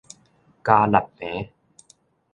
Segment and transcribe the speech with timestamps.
[0.63, 1.51] 交力坪